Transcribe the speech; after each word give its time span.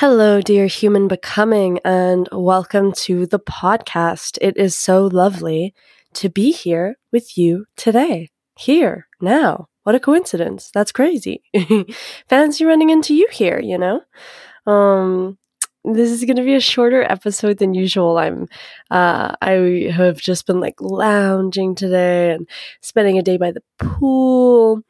Hello, 0.00 0.40
dear 0.40 0.68
human 0.68 1.08
becoming, 1.08 1.80
and 1.84 2.28
welcome 2.30 2.92
to 2.92 3.26
the 3.26 3.40
podcast. 3.40 4.38
It 4.40 4.56
is 4.56 4.76
so 4.76 5.06
lovely 5.06 5.74
to 6.12 6.28
be 6.28 6.52
here 6.52 6.94
with 7.10 7.36
you 7.36 7.66
today. 7.76 8.28
Here, 8.56 9.08
now. 9.20 9.66
What 9.82 9.96
a 9.96 10.00
coincidence. 10.00 10.70
That's 10.72 10.92
crazy. 10.92 11.42
Fancy 12.28 12.64
running 12.64 12.90
into 12.90 13.12
you 13.12 13.26
here, 13.32 13.58
you 13.58 13.76
know? 13.76 14.72
Um, 14.72 15.36
this 15.84 16.10
is 16.10 16.24
going 16.24 16.36
to 16.36 16.42
be 16.42 16.54
a 16.54 16.60
shorter 16.60 17.02
episode 17.02 17.58
than 17.58 17.74
usual. 17.74 18.18
I'm, 18.18 18.48
uh, 18.90 19.34
I 19.40 19.90
have 19.92 20.18
just 20.18 20.46
been 20.46 20.60
like 20.60 20.80
lounging 20.80 21.74
today 21.74 22.32
and 22.32 22.48
spending 22.80 23.18
a 23.18 23.22
day 23.22 23.36
by 23.36 23.52
the 23.52 23.62
pool 23.78 24.82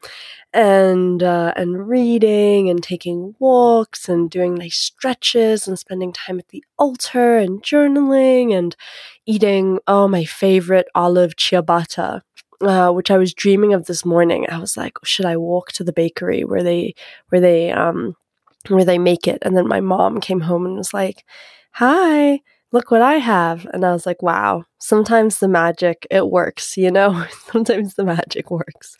and 0.53 1.21
uh, 1.21 1.53
and 1.55 1.87
reading 1.87 2.69
and 2.69 2.81
taking 2.81 3.35
walks 3.39 4.09
and 4.09 4.31
doing 4.31 4.55
nice 4.55 4.77
stretches 4.77 5.67
and 5.67 5.77
spending 5.77 6.11
time 6.11 6.39
at 6.39 6.47
the 6.47 6.63
altar 6.79 7.37
and 7.37 7.61
journaling 7.61 8.51
and 8.51 8.75
eating 9.27 9.79
oh 9.87 10.07
my 10.07 10.25
favorite 10.25 10.87
olive 10.95 11.35
ciabatta 11.35 12.21
uh, 12.61 12.91
which 12.91 13.09
I 13.09 13.17
was 13.17 13.33
dreaming 13.33 13.73
of 13.73 13.85
this 13.85 14.03
morning. 14.03 14.45
I 14.49 14.59
was 14.59 14.75
like, 14.75 14.97
should 15.03 15.25
I 15.25 15.37
walk 15.37 15.71
to 15.73 15.83
the 15.83 15.93
bakery 15.93 16.43
where 16.43 16.63
they 16.63 16.93
where 17.29 17.39
they 17.41 17.71
um 17.71 18.15
where 18.67 18.85
they 18.85 18.97
make 18.97 19.27
it? 19.27 19.39
And 19.41 19.55
then 19.55 19.67
my 19.67 19.81
mom 19.81 20.19
came 20.19 20.41
home 20.41 20.65
and 20.65 20.75
was 20.77 20.93
like, 20.93 21.23
"Hi, 21.73 22.41
look 22.71 22.91
what 22.91 23.01
I 23.01 23.15
have. 23.15 23.65
And 23.73 23.83
I 23.83 23.91
was 23.91 24.05
like, 24.05 24.21
wow, 24.21 24.63
sometimes 24.79 25.39
the 25.39 25.47
magic, 25.47 26.05
it 26.11 26.29
works, 26.29 26.77
you 26.77 26.91
know? 26.91 27.25
sometimes 27.51 27.95
the 27.95 28.03
magic 28.03 28.51
works. 28.51 28.95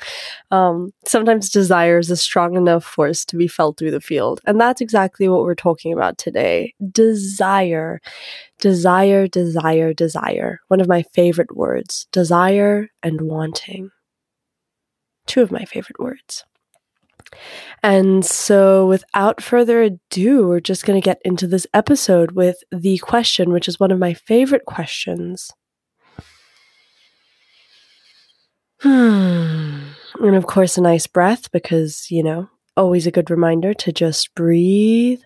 Um, 0.51 0.91
sometimes 1.05 1.49
desire 1.49 1.99
is 1.99 2.09
a 2.09 2.17
strong 2.17 2.55
enough 2.55 2.83
force 2.83 3.25
to 3.25 3.37
be 3.37 3.47
felt 3.47 3.77
through 3.77 3.91
the 3.91 4.01
field. 4.01 4.41
And 4.45 4.59
that's 4.59 4.81
exactly 4.81 5.27
what 5.27 5.43
we're 5.43 5.55
talking 5.55 5.93
about 5.93 6.17
today. 6.17 6.73
Desire. 6.91 8.01
Desire, 8.59 9.27
desire, 9.27 9.93
desire. 9.93 10.59
One 10.67 10.81
of 10.81 10.87
my 10.87 11.03
favorite 11.13 11.55
words. 11.55 12.07
Desire 12.11 12.89
and 13.03 13.21
wanting. 13.21 13.91
Two 15.27 15.41
of 15.41 15.51
my 15.51 15.65
favorite 15.65 15.99
words. 15.99 16.43
And 17.81 18.25
so, 18.25 18.87
without 18.87 19.41
further 19.41 19.81
ado, 19.81 20.47
we're 20.47 20.59
just 20.59 20.85
going 20.85 20.99
to 20.99 21.05
get 21.05 21.21
into 21.23 21.47
this 21.47 21.65
episode 21.73 22.31
with 22.31 22.57
the 22.71 22.97
question, 22.99 23.51
which 23.51 23.67
is 23.67 23.79
one 23.79 23.91
of 23.91 23.99
my 23.99 24.13
favorite 24.13 24.65
questions. 24.65 25.51
Hmm. 28.81 29.89
And 30.19 30.35
of 30.35 30.45
course, 30.45 30.77
a 30.77 30.81
nice 30.81 31.07
breath 31.07 31.51
because, 31.51 32.09
you 32.09 32.23
know, 32.23 32.49
always 32.75 33.07
a 33.07 33.11
good 33.11 33.29
reminder 33.29 33.73
to 33.73 33.91
just 33.91 34.33
breathe, 34.35 35.21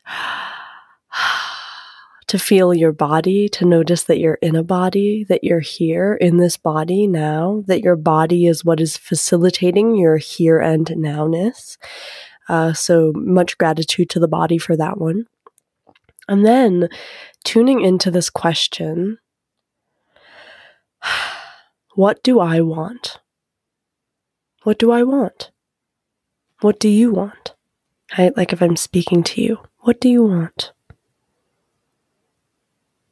to 2.34 2.40
feel 2.40 2.74
your 2.74 2.92
body, 2.92 3.48
to 3.48 3.64
notice 3.64 4.06
that 4.06 4.18
you're 4.18 4.40
in 4.42 4.56
a 4.56 4.64
body, 4.64 5.24
that 5.24 5.44
you're 5.44 5.60
here 5.60 6.16
in 6.16 6.38
this 6.38 6.58
body 6.58 7.06
now, 7.06 7.64
that 7.68 7.84
your 7.84 7.96
body 7.96 8.48
is 8.48 8.66
what 8.66 8.80
is 8.80 8.98
facilitating 8.98 9.96
your 9.96 10.18
here 10.18 10.58
and 10.58 10.88
nowness. 10.88 11.78
Uh, 12.50 12.74
so 12.74 13.14
much 13.16 13.56
gratitude 13.60 14.10
to 14.10 14.20
the 14.20 14.28
body 14.28 14.58
for 14.58 14.76
that 14.76 14.98
one. 14.98 15.28
And 16.28 16.44
then 16.44 16.90
tuning 17.44 17.82
into 17.82 18.10
this 18.10 18.32
question 18.32 19.20
what 21.94 22.24
do 22.24 22.40
I 22.40 22.62
want? 22.62 23.20
What 24.64 24.80
do 24.80 24.90
I 24.90 25.04
want? 25.04 25.52
What 26.62 26.80
do 26.80 26.90
you 26.90 27.12
want? 27.12 27.54
Right? 28.18 28.36
Like 28.36 28.52
if 28.52 28.60
I'm 28.64 28.76
speaking 28.76 29.22
to 29.22 29.40
you, 29.44 29.60
what 29.82 30.02
do 30.02 30.10
you 30.10 30.24
want? 30.24 30.74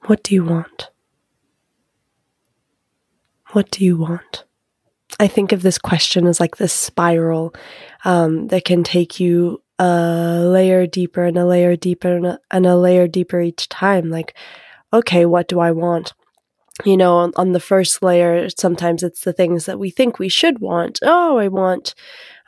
What 0.06 0.24
do 0.24 0.34
you 0.34 0.44
want? 0.44 0.90
What 3.52 3.70
do 3.70 3.84
you 3.86 3.98
want? 3.98 4.46
I 5.20 5.28
think 5.28 5.52
of 5.52 5.62
this 5.62 5.78
question 5.78 6.26
as 6.26 6.40
like 6.40 6.58
this 6.58 6.74
spiral 6.74 7.54
um, 8.06 8.48
that 8.48 8.66
can 8.66 8.84
take 8.84 9.20
you 9.20 9.62
a 9.78 10.40
layer 10.44 10.88
deeper 10.88 11.26
and 11.26 11.38
a 11.38 11.46
layer 11.46 11.76
deeper 11.76 12.16
and 12.16 12.26
a, 12.26 12.40
and 12.50 12.66
a 12.66 12.76
layer 12.76 13.08
deeper 13.08 13.42
each 13.42 13.70
time. 13.70 14.10
Like, 14.10 14.36
okay, 14.94 15.26
what 15.26 15.48
do 15.48 15.60
I 15.60 15.72
want? 15.72 16.14
You 16.86 16.98
know, 16.98 17.18
on, 17.18 17.34
on, 17.36 17.52
the 17.52 17.60
first 17.60 18.02
layer, 18.02 18.48
sometimes 18.50 19.04
it's 19.04 19.24
the 19.24 19.34
things 19.34 19.66
that 19.66 19.78
we 19.78 19.92
think 19.92 20.18
we 20.18 20.30
should 20.30 20.60
want. 20.60 21.00
Oh, 21.04 21.38
I 21.38 21.48
want, 21.48 21.94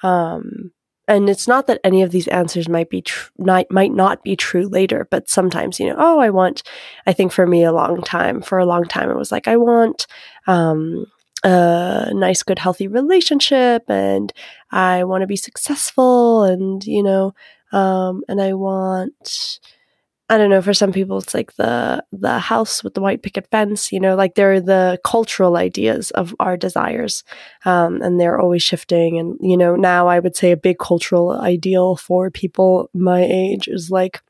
um, 0.02 0.72
and 1.08 1.30
it's 1.30 1.48
not 1.48 1.68
that 1.68 1.82
any 1.84 2.02
of 2.02 2.12
these 2.12 2.28
answers 2.30 2.70
might 2.70 2.90
be 2.90 3.02
tr- 3.02 3.32
not, 3.38 3.70
might 3.70 3.92
not 3.94 4.24
be 4.24 4.36
true 4.36 4.68
later, 4.68 5.08
but 5.10 5.30
sometimes 5.30 5.80
you 5.80 5.88
know, 5.88 5.96
oh, 5.98 6.20
I 6.20 6.30
want. 6.30 6.64
I 7.06 7.14
think 7.14 7.32
for 7.32 7.46
me, 7.46 7.64
a 7.64 7.74
long 7.74 8.02
time, 8.02 8.42
for 8.42 8.58
a 8.58 8.66
long 8.66 8.86
time, 8.86 9.10
it 9.10 9.18
was 9.18 9.32
like 9.32 9.48
I 9.48 9.58
want, 9.58 10.08
um, 10.48 11.06
a 11.44 12.12
nice, 12.14 12.42
good, 12.42 12.60
healthy 12.60 12.88
relationship 12.88 13.84
and 13.90 14.32
I 14.72 15.04
want 15.04 15.22
to 15.22 15.28
be 15.28 15.36
successful 15.36 16.44
and, 16.44 16.86
you 16.86 17.04
know, 17.04 17.34
um, 17.74 18.24
and 18.30 18.42
I 18.42 18.54
want, 18.54 19.60
I 20.30 20.38
don't 20.38 20.50
know, 20.50 20.62
for 20.62 20.74
some 20.74 20.94
people 20.94 21.18
it's 21.18 21.34
like 21.34 21.54
the, 21.58 22.04
the 22.12 22.40
house 22.40 22.84
with 22.84 22.94
the 22.94 23.02
white 23.02 23.22
picket 23.22 23.48
fence, 23.52 23.92
you 23.92 24.00
know, 24.00 24.16
like 24.16 24.36
they're 24.36 24.62
the 24.62 24.98
cultural 25.04 25.58
ideas 25.58 26.12
of 26.12 26.34
our 26.40 26.56
desires. 26.56 27.24
Um, 27.66 28.02
and 28.02 28.20
they're 28.20 28.40
always 28.40 28.64
shifting. 28.64 29.20
And, 29.20 29.38
you 29.42 29.58
know, 29.58 29.76
now 29.76 30.08
I 30.08 30.20
would 30.20 30.36
say 30.36 30.52
a 30.52 30.58
big 30.58 30.80
cultural 30.80 31.40
ideal 31.40 31.98
for 31.98 32.32
people 32.32 32.90
my 32.94 33.22
age 33.22 33.68
is 33.68 33.92
like, 33.92 34.22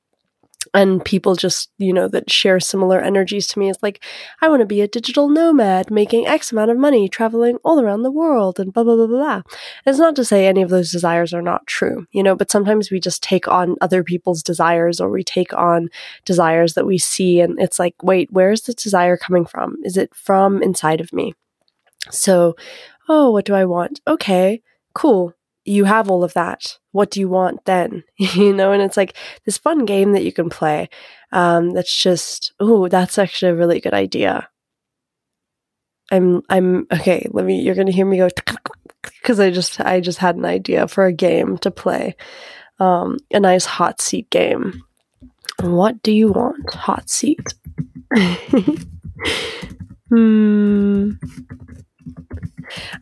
and 0.74 1.04
people 1.04 1.36
just, 1.36 1.70
you 1.78 1.94
know, 1.94 2.08
that 2.08 2.30
share 2.30 2.60
similar 2.60 3.00
energies 3.00 3.48
to 3.48 3.60
me 3.60 3.70
is 3.70 3.78
like, 3.82 4.04
I 4.42 4.50
want 4.50 4.62
to 4.62 4.66
be 4.66 4.82
a 4.82 4.88
digital 4.88 5.30
nomad 5.30 5.92
making 5.92 6.28
X 6.28 6.52
amount 6.52 6.72
of 6.72 6.78
money 6.78 7.08
traveling 7.08 7.58
all 7.64 7.80
around 7.80 8.04
the 8.04 8.12
world 8.12 8.60
and 8.60 8.74
blah, 8.74 8.84
blah, 8.84 8.96
blah, 8.96 9.08
blah, 9.08 9.18
blah. 9.18 9.42
it's 9.86 10.00
not 10.00 10.16
to 10.16 10.26
say 10.26 10.46
any 10.46 10.62
of 10.62 10.70
those 10.70 10.92
desires 10.92 11.34
are 11.34 11.42
not 11.42 11.68
true, 11.68 12.08
you 12.12 12.24
know, 12.24 12.36
but 12.36 12.52
sometimes 12.52 12.92
we 12.92 13.00
just 13.00 13.24
take 13.24 13.48
on 13.48 13.76
other 13.82 14.04
people's 14.04 14.44
desires 14.44 15.00
or 15.00 15.10
we 15.10 15.24
take 15.24 15.54
on 15.54 15.90
desires 16.26 16.74
that 16.74 16.86
we 16.86 16.98
see 16.98 17.40
and 17.40 17.60
it's 17.60 17.80
like, 17.80 17.96
wait, 18.04 18.30
where's 18.32 18.62
the 18.62 18.74
desire 18.74 19.18
coming 19.18 19.46
from? 19.46 19.78
Is 19.84 19.98
it 19.98 20.14
from 20.16 20.62
inside 20.62 21.02
of 21.02 21.14
me? 21.14 21.34
So, 22.10 22.56
oh, 23.08 23.32
what 23.32 23.46
do 23.46 23.56
I 23.56 23.66
want? 23.66 24.02
Okay, 24.08 24.62
cool 24.94 25.34
you 25.66 25.86
have 25.86 26.10
all 26.10 26.24
of 26.24 26.34
that. 26.34 26.78
What 26.92 27.12
do 27.12 27.20
you 27.20 27.30
want 27.30 27.66
then? 27.66 28.04
you 28.18 28.54
know, 28.54 28.72
and 28.72 28.82
it's 28.82 28.98
like 28.98 29.16
this 29.46 29.58
fun 29.58 29.86
game 29.86 30.14
that 30.14 30.24
you 30.24 30.32
can 30.32 30.50
play. 30.50 30.90
Um, 31.32 31.72
that's 31.72 31.96
just, 31.96 32.54
oh, 32.60 32.88
that's 32.88 33.18
actually 33.18 33.52
a 33.52 33.56
really 33.56 33.80
good 33.80 33.94
idea. 33.94 34.50
I'm, 36.12 36.42
I'm 36.50 36.86
okay. 36.92 37.28
Let 37.32 37.46
me. 37.46 37.62
You're 37.62 37.76
gonna 37.76 37.92
hear 37.92 38.06
me 38.06 38.18
go 38.18 38.30
because 39.02 39.40
I 39.40 39.50
just, 39.50 39.80
I 39.82 40.00
just 40.00 40.20
had 40.20 40.36
an 40.36 40.46
idea 40.46 40.88
for 40.88 41.06
a 41.06 41.14
game 41.14 41.58
to 41.60 41.72
play. 41.72 42.16
Um, 42.80 43.18
a 43.32 43.40
nice 43.40 43.66
hot 43.66 44.02
seat 44.02 44.30
game. 44.30 44.84
What 45.62 46.04
do 46.04 46.12
you 46.12 46.32
want? 46.32 46.74
Hot 46.74 47.10
seat. 47.10 47.40
hmm. 50.10 51.12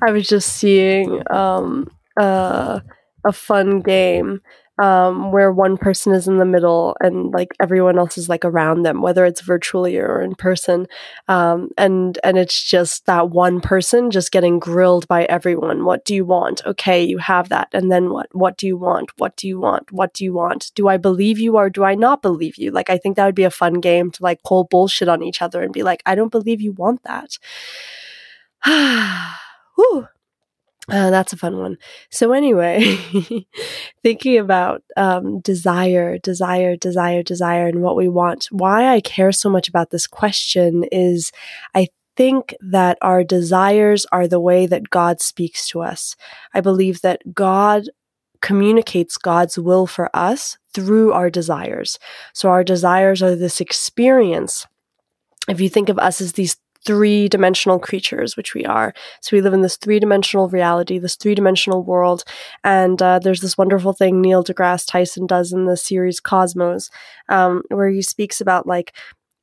I 0.05 0.11
was 0.11 0.27
just 0.27 0.53
seeing 0.53 1.23
um 1.31 1.89
a 2.17 2.81
a 3.23 3.31
fun 3.31 3.81
game 3.81 4.41
um, 4.81 5.31
where 5.31 5.51
one 5.51 5.77
person 5.77 6.11
is 6.13 6.27
in 6.27 6.37
the 6.37 6.45
middle 6.45 6.95
and 7.01 7.31
like 7.31 7.51
everyone 7.61 7.99
else 7.99 8.17
is 8.17 8.27
like 8.27 8.43
around 8.43 8.81
them, 8.81 9.01
whether 9.03 9.25
it's 9.25 9.41
virtually 9.41 9.97
or 9.97 10.21
in 10.21 10.33
person. 10.33 10.87
Um, 11.27 11.69
and 11.77 12.17
and 12.23 12.37
it's 12.37 12.63
just 12.63 13.05
that 13.05 13.29
one 13.29 13.61
person 13.61 14.09
just 14.09 14.31
getting 14.31 14.57
grilled 14.57 15.07
by 15.07 15.25
everyone. 15.25 15.85
What 15.85 16.03
do 16.03 16.15
you 16.15 16.25
want? 16.25 16.65
Okay, 16.65 17.03
you 17.03 17.19
have 17.19 17.49
that, 17.49 17.69
and 17.73 17.91
then 17.91 18.09
what? 18.09 18.27
What 18.31 18.57
do 18.57 18.65
you 18.65 18.75
want? 18.77 19.11
What 19.17 19.35
do 19.37 19.47
you 19.47 19.59
want? 19.59 19.91
What 19.91 20.13
do 20.13 20.23
you 20.23 20.33
want? 20.33 20.71
Do 20.73 20.87
I 20.87 20.97
believe 20.97 21.37
you 21.37 21.57
or 21.57 21.69
do 21.69 21.83
I 21.83 21.93
not 21.93 22.23
believe 22.23 22.57
you? 22.57 22.71
Like 22.71 22.89
I 22.89 22.97
think 22.97 23.17
that 23.17 23.25
would 23.25 23.35
be 23.35 23.43
a 23.43 23.51
fun 23.51 23.81
game 23.81 24.09
to 24.11 24.23
like 24.23 24.41
call 24.43 24.63
bullshit 24.63 25.09
on 25.09 25.21
each 25.21 25.41
other 25.43 25.61
and 25.61 25.71
be 25.73 25.83
like, 25.83 26.01
I 26.07 26.15
don't 26.15 26.31
believe 26.31 26.59
you 26.59 26.71
want 26.71 27.03
that. 27.03 27.37
Whew. 29.75 30.07
Uh, 30.91 31.09
that's 31.09 31.31
a 31.31 31.37
fun 31.37 31.57
one. 31.57 31.77
So, 32.09 32.33
anyway, 32.33 32.81
thinking 34.03 34.37
about 34.37 34.83
um, 34.97 35.39
desire, 35.39 36.17
desire, 36.17 36.75
desire, 36.75 37.23
desire, 37.23 37.67
and 37.67 37.81
what 37.81 37.95
we 37.95 38.09
want, 38.09 38.47
why 38.51 38.93
I 38.93 38.99
care 38.99 39.31
so 39.31 39.49
much 39.49 39.69
about 39.69 39.91
this 39.91 40.05
question 40.05 40.83
is 40.91 41.31
I 41.73 41.87
think 42.17 42.53
that 42.59 42.97
our 43.01 43.23
desires 43.23 44.05
are 44.11 44.27
the 44.27 44.41
way 44.41 44.65
that 44.65 44.89
God 44.89 45.21
speaks 45.21 45.65
to 45.69 45.81
us. 45.81 46.17
I 46.53 46.59
believe 46.59 47.01
that 47.01 47.33
God 47.33 47.83
communicates 48.41 49.17
God's 49.17 49.57
will 49.57 49.87
for 49.87 50.13
us 50.13 50.57
through 50.73 51.13
our 51.13 51.29
desires. 51.29 51.99
So, 52.33 52.49
our 52.49 52.65
desires 52.65 53.23
are 53.23 53.33
this 53.33 53.61
experience. 53.61 54.67
If 55.47 55.61
you 55.61 55.69
think 55.69 55.87
of 55.87 55.97
us 55.97 56.19
as 56.19 56.33
these 56.33 56.57
three 56.85 57.27
dimensional 57.29 57.79
creatures, 57.79 58.35
which 58.35 58.53
we 58.53 58.65
are. 58.65 58.93
So 59.21 59.35
we 59.35 59.41
live 59.41 59.53
in 59.53 59.61
this 59.61 59.77
three 59.77 59.99
dimensional 59.99 60.49
reality, 60.49 60.97
this 60.97 61.15
three 61.15 61.35
dimensional 61.35 61.83
world. 61.83 62.23
And 62.63 63.01
uh, 63.01 63.19
there's 63.19 63.41
this 63.41 63.57
wonderful 63.57 63.93
thing 63.93 64.21
Neil 64.21 64.43
deGrasse 64.43 64.85
Tyson 64.87 65.27
does 65.27 65.51
in 65.51 65.65
the 65.65 65.77
series 65.77 66.19
Cosmos, 66.19 66.89
um, 67.29 67.63
where 67.69 67.89
he 67.89 68.01
speaks 68.01 68.41
about 68.41 68.67
like, 68.67 68.93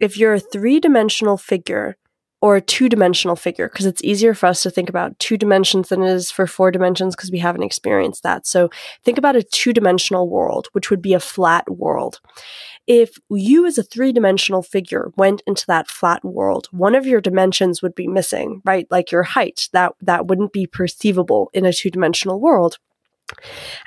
if 0.00 0.16
you're 0.16 0.34
a 0.34 0.40
three 0.40 0.80
dimensional 0.80 1.36
figure, 1.36 1.96
or 2.40 2.56
a 2.56 2.60
two 2.60 2.88
dimensional 2.88 3.34
figure 3.34 3.68
because 3.68 3.86
it's 3.86 4.02
easier 4.04 4.32
for 4.32 4.46
us 4.46 4.62
to 4.62 4.70
think 4.70 4.88
about 4.88 5.18
two 5.18 5.36
dimensions 5.36 5.88
than 5.88 6.02
it 6.02 6.10
is 6.10 6.30
for 6.30 6.46
four 6.46 6.70
dimensions 6.70 7.16
because 7.16 7.32
we 7.32 7.38
haven't 7.38 7.64
experienced 7.64 8.22
that. 8.22 8.46
So 8.46 8.70
think 9.04 9.18
about 9.18 9.36
a 9.36 9.42
two 9.42 9.72
dimensional 9.72 10.28
world, 10.28 10.68
which 10.72 10.90
would 10.90 11.02
be 11.02 11.14
a 11.14 11.20
flat 11.20 11.68
world. 11.68 12.20
If 12.86 13.18
you 13.28 13.66
as 13.66 13.76
a 13.76 13.82
three 13.82 14.12
dimensional 14.12 14.62
figure 14.62 15.12
went 15.16 15.42
into 15.46 15.66
that 15.66 15.88
flat 15.88 16.24
world, 16.24 16.68
one 16.70 16.94
of 16.94 17.06
your 17.06 17.20
dimensions 17.20 17.82
would 17.82 17.94
be 17.94 18.06
missing, 18.06 18.62
right? 18.64 18.86
Like 18.90 19.10
your 19.10 19.24
height, 19.24 19.68
that, 19.72 19.92
that 20.00 20.26
wouldn't 20.26 20.52
be 20.52 20.66
perceivable 20.66 21.50
in 21.52 21.66
a 21.66 21.72
two 21.72 21.90
dimensional 21.90 22.40
world. 22.40 22.78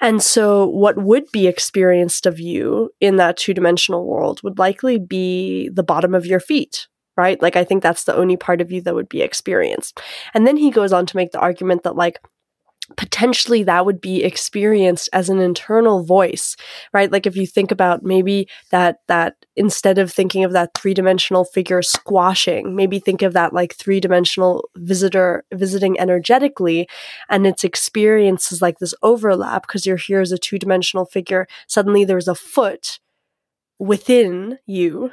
And 0.01 0.21
so, 0.21 0.67
what 0.67 1.01
would 1.01 1.31
be 1.31 1.47
experienced 1.47 2.27
of 2.27 2.39
you 2.39 2.91
in 2.99 3.15
that 3.15 3.37
two 3.37 3.55
dimensional 3.55 4.05
world 4.05 4.41
would 4.43 4.59
likely 4.59 4.99
be 4.99 5.69
the 5.69 5.83
bottom 5.83 6.13
of 6.13 6.27
your 6.27 6.39
feet, 6.39 6.87
right? 7.21 7.41
Like, 7.41 7.55
I 7.55 7.63
think 7.63 7.83
that's 7.83 8.05
the 8.05 8.15
only 8.15 8.35
part 8.35 8.61
of 8.61 8.71
you 8.71 8.81
that 8.81 8.95
would 8.95 9.09
be 9.09 9.21
experienced. 9.21 10.01
And 10.33 10.47
then 10.47 10.57
he 10.57 10.71
goes 10.71 10.91
on 10.91 11.05
to 11.05 11.15
make 11.15 11.31
the 11.31 11.39
argument 11.39 11.83
that, 11.83 11.95
like, 11.95 12.19
potentially 12.97 13.63
that 13.63 13.85
would 13.85 14.01
be 14.01 14.23
experienced 14.23 15.07
as 15.13 15.29
an 15.29 15.39
internal 15.39 16.03
voice 16.03 16.57
right 16.93 17.11
like 17.11 17.25
if 17.25 17.37
you 17.37 17.47
think 17.47 17.71
about 17.71 18.03
maybe 18.03 18.47
that 18.71 18.97
that 19.07 19.35
instead 19.55 19.97
of 19.97 20.11
thinking 20.11 20.43
of 20.43 20.51
that 20.51 20.73
three-dimensional 20.73 21.45
figure 21.45 21.81
squashing 21.81 22.75
maybe 22.75 22.99
think 22.99 23.21
of 23.21 23.33
that 23.33 23.53
like 23.53 23.75
three-dimensional 23.75 24.67
visitor 24.75 25.43
visiting 25.53 25.97
energetically 25.99 26.87
and 27.29 27.47
its 27.47 27.63
experience 27.63 28.51
is 28.51 28.61
like 28.61 28.79
this 28.79 28.95
overlap 29.03 29.61
because 29.67 29.85
you're 29.85 29.95
here 29.95 30.19
as 30.19 30.31
a 30.31 30.37
two-dimensional 30.37 31.05
figure 31.05 31.47
suddenly 31.67 32.03
there's 32.03 32.27
a 32.27 32.35
foot 32.35 32.99
within 33.81 34.59
you, 34.67 35.11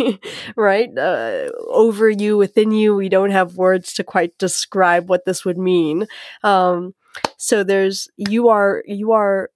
right? 0.56 0.88
Uh, 0.96 1.50
over 1.68 2.08
you, 2.08 2.38
within 2.38 2.70
you. 2.70 2.96
We 2.96 3.10
don't 3.10 3.30
have 3.30 3.56
words 3.56 3.92
to 3.92 4.04
quite 4.04 4.38
describe 4.38 5.10
what 5.10 5.26
this 5.26 5.44
would 5.44 5.58
mean. 5.58 6.06
Um, 6.42 6.94
so 7.36 7.62
there's 7.62 8.08
you 8.16 8.48
are 8.48 8.82
you 8.86 9.12
are 9.12 9.50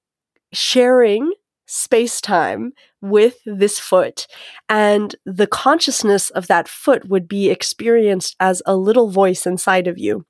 sharing 0.53 1.33
space 1.67 2.21
time 2.21 2.73
with 3.01 3.37
this 3.47 3.79
foot 3.79 4.27
and 4.69 5.15
the 5.25 5.47
consciousness 5.47 6.29
of 6.31 6.49
that 6.49 6.69
foot 6.69 7.09
would 7.09 7.29
be 7.29 7.49
experienced 7.49 8.35
as 8.41 8.61
a 8.67 8.77
little 8.77 9.09
voice 9.09 9.47
inside 9.47 9.87
of 9.87 9.97
you 9.97 10.27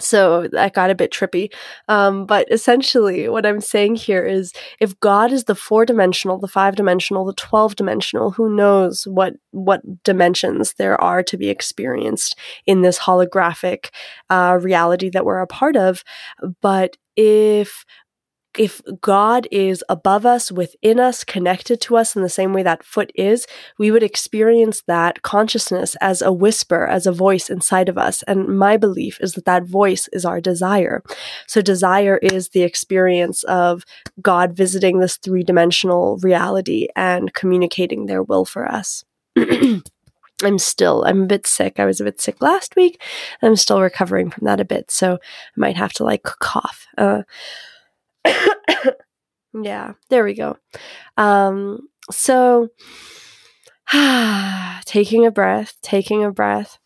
so 0.00 0.48
that 0.48 0.74
got 0.74 0.90
a 0.90 0.94
bit 0.94 1.12
trippy. 1.12 1.52
Um, 1.88 2.26
but 2.26 2.50
essentially, 2.50 3.28
what 3.28 3.46
I'm 3.46 3.60
saying 3.60 3.96
here 3.96 4.24
is 4.24 4.52
if 4.80 4.98
God 5.00 5.32
is 5.32 5.44
the 5.44 5.54
four 5.54 5.86
dimensional, 5.86 6.38
the 6.38 6.48
five 6.48 6.74
dimensional, 6.74 7.24
the 7.24 7.32
12 7.34 7.76
dimensional, 7.76 8.32
who 8.32 8.54
knows 8.54 9.06
what, 9.06 9.34
what 9.52 9.82
dimensions 10.02 10.74
there 10.74 11.00
are 11.00 11.22
to 11.22 11.36
be 11.36 11.48
experienced 11.48 12.36
in 12.66 12.82
this 12.82 12.98
holographic 12.98 13.90
uh, 14.30 14.58
reality 14.60 15.10
that 15.10 15.24
we're 15.24 15.40
a 15.40 15.46
part 15.46 15.76
of. 15.76 16.02
But 16.60 16.96
if 17.16 17.84
if 18.58 18.80
God 19.00 19.48
is 19.50 19.82
above 19.88 20.24
us, 20.24 20.52
within 20.52 21.00
us, 21.00 21.24
connected 21.24 21.80
to 21.82 21.96
us 21.96 22.14
in 22.14 22.22
the 22.22 22.28
same 22.28 22.52
way 22.52 22.62
that 22.62 22.84
foot 22.84 23.10
is, 23.14 23.46
we 23.78 23.90
would 23.90 24.02
experience 24.02 24.82
that 24.86 25.22
consciousness 25.22 25.96
as 26.00 26.22
a 26.22 26.32
whisper, 26.32 26.86
as 26.86 27.06
a 27.06 27.12
voice 27.12 27.50
inside 27.50 27.88
of 27.88 27.98
us. 27.98 28.22
And 28.24 28.58
my 28.58 28.76
belief 28.76 29.18
is 29.20 29.34
that 29.34 29.44
that 29.44 29.64
voice 29.64 30.08
is 30.12 30.24
our 30.24 30.40
desire. 30.40 31.02
So 31.46 31.60
desire 31.60 32.18
is 32.18 32.50
the 32.50 32.62
experience 32.62 33.42
of 33.44 33.84
God 34.20 34.56
visiting 34.56 34.98
this 34.98 35.16
three 35.16 35.42
dimensional 35.42 36.18
reality 36.18 36.88
and 36.94 37.34
communicating 37.34 38.06
their 38.06 38.22
will 38.22 38.44
for 38.44 38.70
us. 38.70 39.04
I'm 40.42 40.58
still, 40.58 41.04
I'm 41.06 41.22
a 41.22 41.26
bit 41.26 41.46
sick. 41.46 41.78
I 41.78 41.84
was 41.84 42.00
a 42.00 42.04
bit 42.04 42.20
sick 42.20 42.42
last 42.42 42.76
week. 42.76 43.00
I'm 43.40 43.56
still 43.56 43.80
recovering 43.80 44.30
from 44.30 44.46
that 44.46 44.60
a 44.60 44.64
bit. 44.64 44.90
So 44.90 45.14
I 45.14 45.18
might 45.56 45.76
have 45.76 45.92
to 45.94 46.04
like 46.04 46.22
cough. 46.22 46.86
Uh, 46.98 47.22
yeah, 49.62 49.92
there 50.10 50.24
we 50.24 50.34
go. 50.34 50.56
Um, 51.16 51.88
so, 52.10 52.68
taking 54.84 55.26
a 55.26 55.30
breath, 55.30 55.76
taking 55.82 56.24
a 56.24 56.30
breath. 56.30 56.78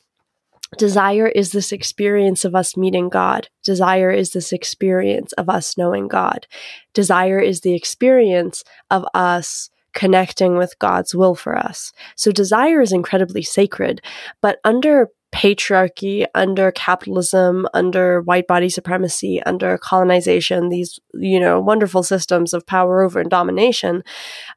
Desire 0.76 1.26
is 1.28 1.52
this 1.52 1.72
experience 1.72 2.44
of 2.44 2.54
us 2.54 2.76
meeting 2.76 3.08
God. 3.08 3.48
Desire 3.64 4.10
is 4.10 4.32
this 4.32 4.52
experience 4.52 5.32
of 5.32 5.48
us 5.48 5.78
knowing 5.78 6.08
God. 6.08 6.46
Desire 6.92 7.38
is 7.38 7.62
the 7.62 7.74
experience 7.74 8.64
of 8.90 9.06
us 9.14 9.70
connecting 9.94 10.56
with 10.56 10.78
God's 10.78 11.14
will 11.14 11.34
for 11.34 11.56
us. 11.56 11.92
So 12.16 12.30
desire 12.30 12.80
is 12.82 12.92
incredibly 12.92 13.42
sacred, 13.42 14.02
but 14.42 14.58
under 14.62 15.08
patriarchy, 15.32 16.26
under 16.34 16.70
capitalism, 16.72 17.66
under 17.74 18.20
white 18.22 18.46
body 18.46 18.68
supremacy, 18.68 19.42
under 19.44 19.76
colonization, 19.78 20.68
these, 20.68 20.98
you 21.14 21.38
know, 21.38 21.60
wonderful 21.60 22.02
systems 22.02 22.54
of 22.54 22.66
power 22.66 23.02
over 23.02 23.20
and 23.20 23.30
domination, 23.30 24.02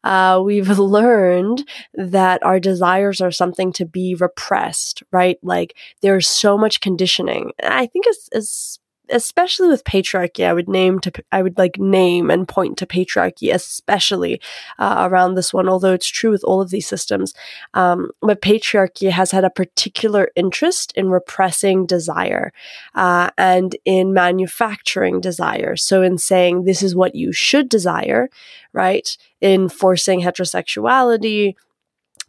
uh, 0.03 0.41
we've 0.43 0.69
learned 0.79 1.67
that 1.93 2.43
our 2.43 2.59
desires 2.59 3.21
are 3.21 3.31
something 3.31 3.73
to 3.73 3.85
be 3.85 4.15
repressed, 4.15 5.03
right? 5.11 5.37
Like 5.43 5.75
there's 6.01 6.27
so 6.27 6.57
much 6.57 6.79
conditioning. 6.81 7.51
I 7.63 7.85
think 7.85 8.05
it's, 8.07 8.29
it's 8.31 8.79
especially 9.11 9.67
with 9.67 9.83
patriarchy, 9.83 10.45
I 10.45 10.53
would 10.53 10.69
name 10.69 10.99
to 11.01 11.11
I 11.31 11.41
would 11.41 11.57
like 11.57 11.77
name 11.77 12.29
and 12.29 12.47
point 12.47 12.77
to 12.77 12.85
patriarchy, 12.85 13.53
especially 13.53 14.41
uh, 14.79 15.07
around 15.09 15.35
this 15.35 15.53
one. 15.53 15.69
Although 15.69 15.93
it's 15.93 16.07
true 16.07 16.31
with 16.31 16.43
all 16.43 16.61
of 16.61 16.69
these 16.69 16.87
systems, 16.87 17.33
um, 17.73 18.11
but 18.21 18.41
patriarchy 18.41 19.11
has 19.11 19.31
had 19.31 19.43
a 19.43 19.49
particular 19.49 20.29
interest 20.35 20.93
in 20.95 21.09
repressing 21.09 21.85
desire 21.85 22.53
uh, 22.95 23.29
and 23.37 23.75
in 23.85 24.13
manufacturing 24.13 25.21
desire. 25.21 25.75
So 25.75 26.01
in 26.01 26.17
saying 26.17 26.63
this 26.63 26.81
is 26.81 26.95
what 26.95 27.15
you 27.15 27.31
should 27.31 27.69
desire, 27.69 28.29
right? 28.73 29.17
In 29.41 29.69
forcing 29.69 30.21
heterosexuality 30.21 31.55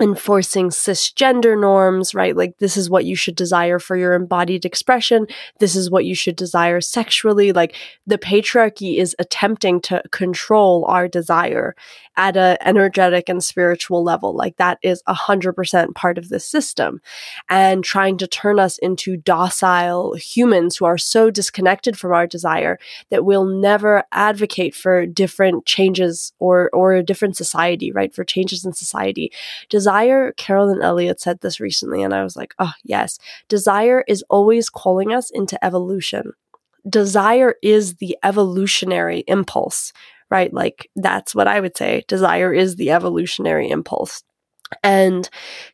enforcing 0.00 0.70
cisgender 0.70 1.58
norms, 1.58 2.14
right? 2.14 2.36
Like, 2.36 2.58
this 2.58 2.76
is 2.76 2.90
what 2.90 3.04
you 3.04 3.14
should 3.14 3.36
desire 3.36 3.78
for 3.78 3.96
your 3.96 4.14
embodied 4.14 4.64
expression. 4.64 5.26
This 5.58 5.76
is 5.76 5.90
what 5.90 6.04
you 6.04 6.14
should 6.14 6.36
desire 6.36 6.80
sexually. 6.80 7.52
Like, 7.52 7.76
the 8.06 8.18
patriarchy 8.18 8.98
is 8.98 9.14
attempting 9.18 9.80
to 9.82 10.02
control 10.10 10.84
our 10.88 11.08
desire 11.08 11.76
at 12.16 12.36
an 12.36 12.58
energetic 12.60 13.28
and 13.28 13.42
spiritual 13.42 14.02
level. 14.02 14.34
Like, 14.34 14.56
that 14.56 14.78
is 14.82 15.02
a 15.06 15.14
hundred 15.14 15.52
percent 15.54 15.94
part 15.94 16.18
of 16.18 16.30
the 16.30 16.40
system 16.40 17.00
and 17.48 17.84
trying 17.84 18.18
to 18.18 18.26
turn 18.26 18.58
us 18.58 18.78
into 18.78 19.16
docile 19.16 20.14
humans 20.14 20.76
who 20.76 20.84
are 20.84 20.98
so 20.98 21.30
disconnected 21.30 21.98
from 21.98 22.12
our 22.12 22.26
desire 22.26 22.78
that 23.10 23.24
we'll 23.24 23.44
never 23.44 24.04
advocate 24.10 24.74
for 24.74 25.06
different 25.06 25.64
changes 25.64 26.32
or, 26.38 26.70
or 26.72 26.94
a 26.94 27.02
different 27.02 27.36
society, 27.36 27.92
right? 27.92 28.14
For 28.14 28.24
changes 28.24 28.64
in 28.64 28.72
society. 28.72 29.30
Desire 29.68 29.81
desire, 29.82 30.30
Carolyn 30.36 30.80
Elliott 30.80 31.20
said 31.20 31.40
this 31.40 31.58
recently, 31.58 32.04
and 32.04 32.14
I 32.14 32.22
was 32.22 32.36
like, 32.36 32.54
oh, 32.60 32.70
yes. 32.84 33.18
Desire 33.48 34.04
is 34.06 34.24
always 34.30 34.70
calling 34.70 35.12
us 35.12 35.28
into 35.30 35.62
evolution. 35.64 36.34
Desire 36.88 37.56
is 37.62 37.94
the 37.94 38.16
evolutionary 38.22 39.24
impulse, 39.26 39.92
right? 40.30 40.54
Like, 40.54 40.88
that's 40.94 41.34
what 41.34 41.48
I 41.48 41.58
would 41.58 41.76
say. 41.76 42.04
Desire 42.06 42.52
is 42.52 42.76
the 42.76 42.92
evolutionary 42.92 43.70
impulse. 43.70 44.22
And 44.84 45.28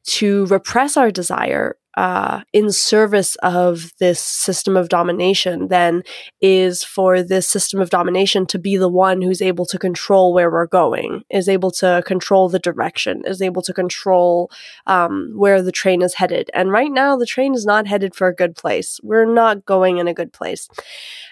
to 0.05 0.47
repress 0.47 0.97
our 0.97 1.11
desire 1.11 1.77
uh, 1.99 2.43
in 2.53 2.71
service 2.71 3.35
of 3.43 3.93
this 3.99 4.21
system 4.21 4.77
of 4.77 4.89
domination 4.89 5.67
then 5.67 6.05
is 6.41 6.85
for 6.85 7.25
this 7.25 7.49
system 7.49 7.81
of 7.81 7.91
domination 7.91 8.47
to 8.47 8.57
be 8.57 8.77
the 8.77 8.89
one 8.89 9.21
who's 9.21 9.43
able 9.43 9.67
to 9.67 9.81
control 9.81 10.33
where 10.33 10.49
we're 10.49 10.69
going, 10.69 11.25
is 11.29 11.49
able 11.49 11.73
to 11.73 12.01
control 12.07 12.49
the 12.49 12.61
direction, 12.61 13.25
is 13.27 13.43
able 13.43 13.63
to 13.63 13.75
control 13.75 14.49
um, 14.87 15.33
where 15.35 15.61
the 15.61 15.73
train 15.73 16.01
is 16.01 16.15
headed. 16.15 16.49
And 16.55 16.71
right 16.71 16.93
now, 16.93 17.17
the 17.17 17.27
train 17.27 17.53
is 17.53 17.67
not 17.67 17.89
headed 17.89 18.15
for 18.15 18.29
a 18.29 18.35
good 18.35 18.55
place. 18.55 19.01
We're 19.03 19.25
not 19.25 19.65
going 19.65 19.99
in 19.99 20.07
a 20.07 20.15
good 20.15 20.33
place, 20.33 20.69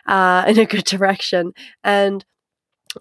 uh, 0.06 0.44
in 0.48 0.58
a 0.58 0.66
good 0.66 0.84
direction. 0.84 1.52
And 1.84 2.24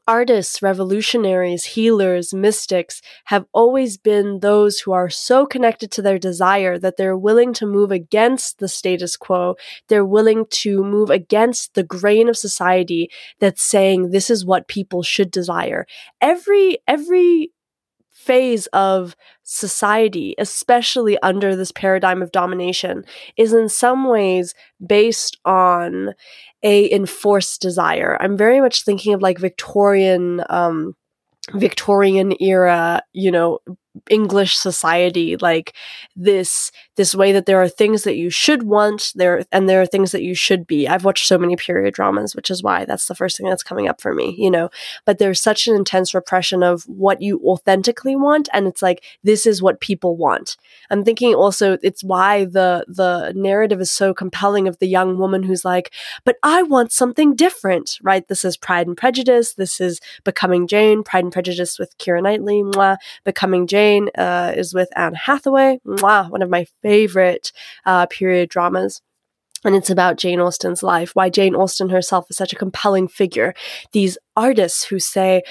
Artists, 0.08 0.62
revolutionaries, 0.62 1.66
healers, 1.66 2.34
mystics 2.34 3.02
have 3.26 3.46
always 3.54 3.98
been 3.98 4.40
those 4.40 4.80
who 4.80 4.92
are 4.92 5.10
so 5.10 5.46
connected 5.46 5.92
to 5.92 6.02
their 6.02 6.20
desire 6.20 6.78
that 6.78 6.98
they're 6.98 7.18
willing 7.18 7.54
to 7.54 7.66
move 7.66 7.92
against 7.92 8.60
the 8.60 8.68
status 8.68 9.18
quo. 9.18 9.56
They're 9.88 10.06
willing 10.06 10.46
to 10.52 10.84
move 10.84 11.10
against 11.10 11.74
the 11.74 11.84
grain 11.84 12.30
of 12.30 12.38
society 12.38 13.10
that's 13.40 13.64
saying 13.64 14.12
this 14.12 14.30
is 14.30 14.46
what 14.46 14.68
people 14.68 15.04
should 15.04 15.32
desire. 15.32 15.86
Every, 16.22 16.78
every 16.88 17.52
phase 18.26 18.66
of 18.68 19.16
society, 19.44 20.36
especially 20.40 21.18
under 21.20 21.56
this 21.56 21.72
paradigm 21.72 22.22
of 22.22 22.32
domination, 22.32 23.06
is 23.38 23.54
in 23.54 23.70
some 23.70 24.08
ways 24.08 24.54
based 24.86 25.38
on 25.46 26.14
a 26.64 26.92
enforced 26.92 27.62
desire. 27.62 28.18
I'm 28.20 28.36
very 28.36 28.60
much 28.60 28.84
thinking 28.84 29.14
of 29.14 29.22
like 29.22 29.38
Victorian 29.38 30.44
um 30.50 30.96
Victorian 31.54 32.34
era, 32.42 33.04
you 33.14 33.32
know, 33.32 33.60
English 34.10 34.56
society, 34.56 35.38
like 35.38 35.76
this 36.16 36.72
this 36.96 37.16
way 37.16 37.32
that 37.32 37.46
there 37.46 37.62
are 37.62 37.70
things 37.70 38.04
that 38.04 38.18
you 38.18 38.30
should 38.30 38.64
want 38.64 39.12
there 39.16 39.46
and 39.52 39.70
there 39.70 39.82
are 39.82 39.86
things 39.86 40.12
that 40.12 40.24
you 40.24 40.36
should 40.36 40.68
be. 40.68 40.88
I've 40.88 41.06
watched 41.06 41.28
so 41.28 41.38
many 41.38 41.56
period 41.56 41.94
dramas, 41.94 42.36
which 42.36 42.50
is 42.50 42.64
why 42.64 42.86
that's 42.86 43.08
the 43.08 43.16
first 43.16 43.38
thing 43.38 43.48
that's 43.48 43.64
coming 43.64 43.88
up 43.88 44.02
for 44.02 44.14
me, 44.14 44.36
you 44.38 44.52
know. 44.52 44.70
But 45.06 45.20
there's 45.20 45.42
such 45.42 45.68
an 45.68 45.76
intense 45.76 46.14
repression 46.14 46.64
of 46.64 46.84
what 46.84 47.22
you 47.22 47.40
authentically 47.46 48.16
want 48.16 48.50
and 48.54 48.68
it's 48.68 48.82
like 48.82 49.04
this 49.24 49.46
is 49.46 49.62
what 49.62 49.80
people 49.80 50.18
want. 50.18 50.58
I'm 50.90 51.04
thinking 51.04 51.34
also 51.34 51.78
it's 51.82 52.04
why 52.04 52.46
the 52.46 52.86
the 52.88 53.34
narrative 53.36 53.82
is 53.82 53.92
so 53.92 54.14
compelling 54.14 54.68
of 54.68 54.80
the 54.80 54.88
young 54.88 55.18
woman 55.18 55.44
who's 55.44 55.66
like, 55.66 55.94
"But 56.24 56.38
I 56.44 56.64
want 56.64 56.92
something 56.92 57.36
different." 57.36 57.98
Right? 58.02 58.28
This 58.28 58.44
is 58.46 58.58
Pride 58.58 58.88
and 58.88 58.98
Prejudice, 58.98 59.54
this 59.54 59.80
is 59.80 60.00
Becoming 60.24 60.68
Jane, 60.68 61.04
Pride 61.04 61.24
and 61.24 61.34
Prejudice 61.34 61.78
with 61.80 61.98
Keira 61.98 62.22
Knightley, 62.22 62.64
mwah, 62.64 62.98
Becoming 63.24 63.68
Jane 63.68 63.76
Jane 63.76 64.10
uh, 64.18 64.54
is 64.56 64.74
with 64.74 64.90
Anne 64.96 65.16
Hathaway, 65.16 65.80
Mwah, 65.86 66.30
one 66.30 66.42
of 66.42 66.50
my 66.50 66.66
favorite 66.86 67.52
uh, 67.88 68.06
period 68.06 68.50
dramas. 68.50 69.02
And 69.64 69.76
it's 69.76 69.90
about 69.90 70.18
Jane 70.18 70.40
Austen's 70.40 70.84
life, 70.84 71.16
why 71.16 71.30
Jane 71.30 71.56
Austen 71.56 71.90
herself 71.90 72.28
is 72.30 72.38
such 72.38 72.54
a 72.54 72.56
compelling 72.56 73.08
figure. 73.08 73.56
These 73.92 74.20
artists 74.36 74.84
who 74.84 75.00
say, 75.00 75.42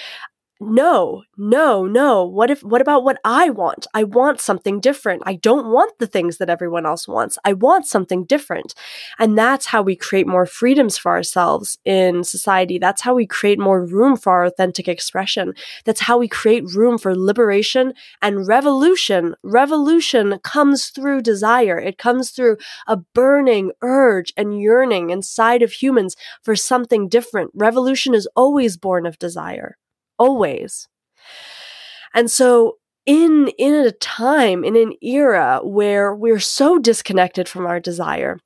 no, 0.60 1.24
no, 1.36 1.84
no. 1.84 2.24
What 2.24 2.48
if, 2.48 2.62
what 2.62 2.80
about 2.80 3.02
what 3.02 3.18
I 3.24 3.50
want? 3.50 3.88
I 3.92 4.04
want 4.04 4.40
something 4.40 4.80
different. 4.80 5.22
I 5.26 5.34
don't 5.34 5.72
want 5.72 5.98
the 5.98 6.06
things 6.06 6.38
that 6.38 6.48
everyone 6.48 6.86
else 6.86 7.08
wants. 7.08 7.36
I 7.44 7.52
want 7.54 7.86
something 7.86 8.24
different. 8.24 8.72
And 9.18 9.36
that's 9.36 9.66
how 9.66 9.82
we 9.82 9.96
create 9.96 10.28
more 10.28 10.46
freedoms 10.46 10.96
for 10.96 11.10
ourselves 11.10 11.78
in 11.84 12.22
society. 12.22 12.78
That's 12.78 13.02
how 13.02 13.14
we 13.14 13.26
create 13.26 13.58
more 13.58 13.84
room 13.84 14.16
for 14.16 14.32
our 14.32 14.44
authentic 14.44 14.86
expression. 14.86 15.54
That's 15.84 16.02
how 16.02 16.18
we 16.18 16.28
create 16.28 16.72
room 16.72 16.98
for 16.98 17.16
liberation 17.16 17.92
and 18.22 18.46
revolution. 18.46 19.34
Revolution 19.42 20.38
comes 20.44 20.86
through 20.86 21.22
desire. 21.22 21.78
It 21.78 21.98
comes 21.98 22.30
through 22.30 22.58
a 22.86 22.96
burning 22.96 23.72
urge 23.82 24.32
and 24.36 24.60
yearning 24.60 25.10
inside 25.10 25.62
of 25.62 25.72
humans 25.72 26.16
for 26.42 26.54
something 26.54 27.08
different. 27.08 27.50
Revolution 27.54 28.14
is 28.14 28.28
always 28.36 28.76
born 28.76 29.04
of 29.04 29.18
desire 29.18 29.76
always. 30.18 30.88
And 32.14 32.30
so 32.30 32.78
in 33.06 33.48
in 33.58 33.74
a 33.74 33.92
time 33.92 34.64
in 34.64 34.76
an 34.76 34.94
era 35.02 35.60
where 35.62 36.14
we're 36.14 36.40
so 36.40 36.78
disconnected 36.78 37.48
from 37.48 37.66
our 37.66 37.78
desire 37.78 38.38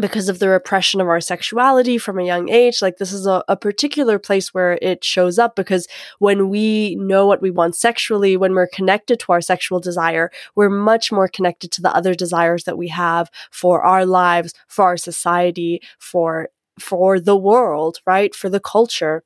because 0.00 0.28
of 0.28 0.38
the 0.38 0.48
repression 0.48 1.00
of 1.00 1.08
our 1.08 1.20
sexuality 1.20 1.98
from 1.98 2.18
a 2.18 2.24
young 2.24 2.48
age 2.48 2.80
like 2.80 2.98
this 2.98 3.12
is 3.12 3.26
a, 3.26 3.42
a, 3.48 3.56
particular 3.56 4.18
place 4.18 4.54
where 4.54 4.78
it 4.80 5.02
shows 5.02 5.38
up 5.38 5.56
because 5.56 5.88
when 6.20 6.48
we 6.48 6.94
know 6.96 7.26
what 7.26 7.42
we 7.42 7.50
want 7.50 7.74
sexually 7.74 8.36
when 8.36 8.54
we're 8.54 8.68
connected 8.68 9.18
to 9.18 9.32
our 9.32 9.40
sexual 9.40 9.80
desire 9.80 10.30
we're 10.54 10.70
much 10.70 11.10
more 11.10 11.28
connected 11.28 11.70
to 11.70 11.82
the 11.82 11.94
other 11.94 12.14
desires 12.14 12.64
that 12.64 12.78
we 12.78 12.88
have 12.88 13.30
for 13.50 13.82
our 13.82 14.06
lives 14.06 14.54
for 14.68 14.84
our 14.84 14.96
society 14.96 15.82
for 15.98 16.48
for 16.78 17.18
the 17.18 17.36
world 17.36 17.98
right 18.06 18.34
for 18.34 18.48
the 18.48 18.60
culture 18.60 19.22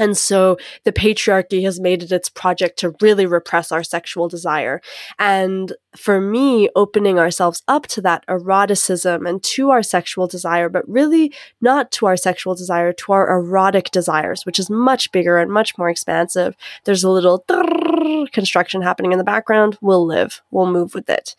and 0.00 0.16
so 0.16 0.56
the 0.84 0.92
patriarchy 0.92 1.62
has 1.62 1.78
made 1.78 2.02
it 2.02 2.10
its 2.10 2.30
project 2.30 2.78
to 2.78 2.96
really 3.02 3.26
repress 3.26 3.70
our 3.70 3.84
sexual 3.84 4.28
desire. 4.28 4.80
And 5.18 5.74
for 5.94 6.20
me, 6.20 6.70
opening 6.74 7.18
ourselves 7.18 7.62
up 7.68 7.86
to 7.88 8.00
that 8.00 8.24
eroticism 8.26 9.26
and 9.26 9.42
to 9.42 9.70
our 9.70 9.82
sexual 9.82 10.26
desire, 10.26 10.70
but 10.70 10.88
really 10.88 11.34
not 11.60 11.92
to 11.92 12.06
our 12.06 12.16
sexual 12.16 12.54
desire, 12.54 12.94
to 12.94 13.12
our 13.12 13.30
erotic 13.30 13.90
desires, 13.90 14.46
which 14.46 14.58
is 14.58 14.70
much 14.70 15.12
bigger 15.12 15.36
and 15.36 15.52
much 15.52 15.76
more 15.76 15.90
expansive. 15.90 16.56
There's 16.84 17.04
a 17.04 17.10
little 17.10 17.44
construction 18.32 18.80
happening 18.80 19.12
in 19.12 19.18
the 19.18 19.24
background. 19.24 19.76
We'll 19.82 20.06
live, 20.06 20.40
we'll 20.50 20.72
move 20.72 20.94
with 20.94 21.10
it. 21.10 21.36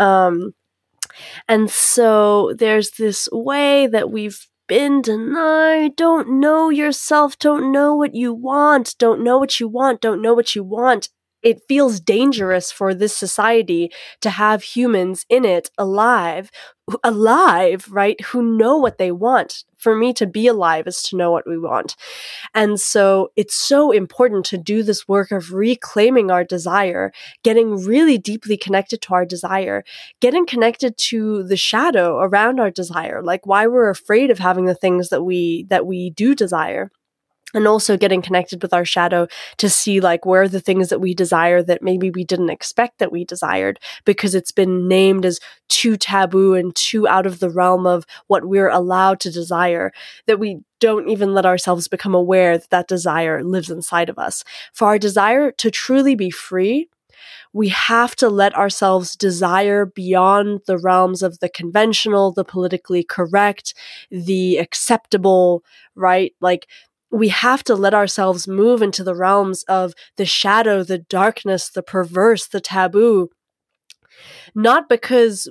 Um, 0.00 0.52
and 1.48 1.70
so 1.70 2.54
there's 2.54 2.92
this 2.92 3.28
way 3.30 3.86
that 3.86 4.10
we've 4.10 4.48
been 4.70 5.02
denied. 5.02 5.96
Don't 5.96 6.38
know 6.38 6.70
yourself. 6.70 7.36
Don't 7.40 7.72
know 7.72 7.92
what 7.92 8.14
you 8.14 8.32
want. 8.32 8.94
Don't 8.98 9.20
know 9.20 9.36
what 9.36 9.58
you 9.58 9.66
want. 9.66 10.00
Don't 10.00 10.22
know 10.22 10.32
what 10.32 10.54
you 10.54 10.62
want. 10.62 11.08
It 11.42 11.62
feels 11.66 11.98
dangerous 11.98 12.70
for 12.70 12.94
this 12.94 13.16
society 13.16 13.90
to 14.20 14.30
have 14.30 14.62
humans 14.62 15.26
in 15.28 15.44
it 15.44 15.70
alive 15.76 16.52
alive, 17.02 17.86
right? 17.90 18.20
Who 18.26 18.42
know 18.42 18.76
what 18.76 18.98
they 18.98 19.12
want. 19.12 19.64
For 19.76 19.96
me 19.96 20.12
to 20.14 20.26
be 20.26 20.46
alive 20.46 20.86
is 20.86 21.02
to 21.04 21.16
know 21.16 21.30
what 21.30 21.48
we 21.48 21.58
want. 21.58 21.96
And 22.54 22.78
so 22.78 23.32
it's 23.34 23.56
so 23.56 23.92
important 23.92 24.44
to 24.46 24.58
do 24.58 24.82
this 24.82 25.08
work 25.08 25.30
of 25.30 25.52
reclaiming 25.52 26.30
our 26.30 26.44
desire, 26.44 27.12
getting 27.42 27.82
really 27.84 28.18
deeply 28.18 28.58
connected 28.58 29.00
to 29.02 29.14
our 29.14 29.24
desire, 29.24 29.82
getting 30.20 30.44
connected 30.44 30.98
to 30.98 31.42
the 31.44 31.56
shadow 31.56 32.18
around 32.18 32.60
our 32.60 32.70
desire, 32.70 33.22
like 33.22 33.46
why 33.46 33.66
we're 33.66 33.88
afraid 33.88 34.30
of 34.30 34.38
having 34.38 34.66
the 34.66 34.74
things 34.74 35.08
that 35.08 35.22
we, 35.22 35.64
that 35.70 35.86
we 35.86 36.10
do 36.10 36.34
desire 36.34 36.90
and 37.54 37.66
also 37.66 37.96
getting 37.96 38.22
connected 38.22 38.62
with 38.62 38.72
our 38.72 38.84
shadow 38.84 39.26
to 39.58 39.68
see 39.68 40.00
like 40.00 40.24
where 40.24 40.42
are 40.42 40.48
the 40.48 40.60
things 40.60 40.88
that 40.88 41.00
we 41.00 41.14
desire 41.14 41.62
that 41.62 41.82
maybe 41.82 42.10
we 42.10 42.24
didn't 42.24 42.50
expect 42.50 42.98
that 42.98 43.12
we 43.12 43.24
desired 43.24 43.78
because 44.04 44.34
it's 44.34 44.52
been 44.52 44.88
named 44.88 45.24
as 45.24 45.40
too 45.68 45.96
taboo 45.96 46.54
and 46.54 46.74
too 46.74 47.06
out 47.08 47.26
of 47.26 47.40
the 47.40 47.50
realm 47.50 47.86
of 47.86 48.04
what 48.26 48.44
we're 48.44 48.68
allowed 48.68 49.20
to 49.20 49.30
desire 49.30 49.92
that 50.26 50.38
we 50.38 50.60
don't 50.80 51.08
even 51.08 51.34
let 51.34 51.46
ourselves 51.46 51.88
become 51.88 52.14
aware 52.14 52.56
that 52.56 52.70
that 52.70 52.88
desire 52.88 53.42
lives 53.42 53.70
inside 53.70 54.08
of 54.08 54.18
us 54.18 54.44
for 54.72 54.88
our 54.88 54.98
desire 54.98 55.50
to 55.52 55.70
truly 55.70 56.14
be 56.14 56.30
free 56.30 56.88
we 57.52 57.68
have 57.68 58.14
to 58.16 58.28
let 58.28 58.54
ourselves 58.54 59.16
desire 59.16 59.84
beyond 59.84 60.60
the 60.66 60.78
realms 60.78 61.22
of 61.22 61.40
the 61.40 61.48
conventional, 61.48 62.32
the 62.32 62.44
politically 62.44 63.02
correct, 63.02 63.74
the 64.10 64.56
acceptable, 64.58 65.64
right? 65.94 66.32
Like 66.40 66.68
we 67.10 67.28
have 67.28 67.64
to 67.64 67.74
let 67.74 67.94
ourselves 67.94 68.46
move 68.46 68.82
into 68.82 69.02
the 69.02 69.14
realms 69.14 69.62
of 69.64 69.94
the 70.16 70.26
shadow, 70.26 70.82
the 70.82 70.98
darkness, 70.98 71.68
the 71.68 71.82
perverse, 71.82 72.46
the 72.46 72.60
taboo. 72.60 73.30
Not 74.54 74.88
because 74.88 75.48